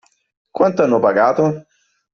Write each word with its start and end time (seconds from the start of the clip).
Quanto 0.49 0.81
hanno 0.81 0.99
pagato? 0.99 1.67